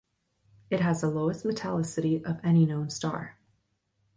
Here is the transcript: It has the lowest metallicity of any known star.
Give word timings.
It 0.71 0.79
has 0.79 1.01
the 1.01 1.11
lowest 1.11 1.45
metallicity 1.45 2.23
of 2.25 2.39
any 2.43 2.65
known 2.65 2.89
star. 2.89 3.37